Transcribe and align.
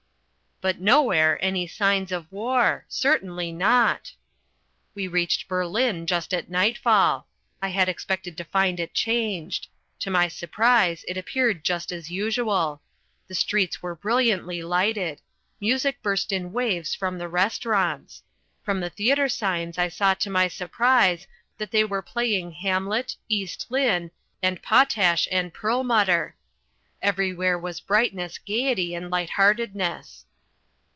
But 0.63 0.79
nowhere 0.79 1.43
any 1.43 1.65
signs 1.65 2.11
of 2.11 2.31
war. 2.31 2.85
Certainly 2.87 3.51
not. 3.51 4.13
We 4.93 5.07
reached 5.07 5.47
Berlin 5.47 6.05
just 6.05 6.35
at 6.35 6.51
nightfall. 6.51 7.27
I 7.63 7.69
had 7.69 7.89
expected 7.89 8.37
to 8.37 8.43
find 8.43 8.79
it 8.79 8.93
changed. 8.93 9.69
To 10.01 10.11
my 10.11 10.27
surprise 10.27 11.03
it 11.07 11.17
appeared 11.17 11.63
just 11.63 11.91
as 11.91 12.11
usual. 12.11 12.79
The 13.27 13.33
streets 13.33 13.81
were 13.81 13.95
brilliantly 13.95 14.61
lighted. 14.61 15.19
Music 15.59 15.99
burst 16.03 16.31
in 16.31 16.53
waves 16.53 16.93
from 16.93 17.17
the 17.17 17.27
restaurants. 17.27 18.21
From 18.61 18.81
the 18.81 18.91
theatre 18.91 19.29
signs 19.29 19.79
I 19.79 19.87
saw, 19.89 20.13
to 20.13 20.29
my 20.29 20.47
surprise, 20.47 21.25
that 21.57 21.71
they 21.71 21.83
were 21.83 22.03
playing 22.03 22.51
Hamlet, 22.51 23.15
East 23.27 23.65
Lynne 23.71 24.11
and 24.43 24.61
Potash 24.61 25.27
and 25.31 25.51
Perlmutter. 25.55 26.35
Everywhere 27.01 27.57
was 27.57 27.79
brightness, 27.81 28.37
gaiety 28.37 28.93
and 28.93 29.09
light 29.09 29.31
heartedness. 29.31 30.27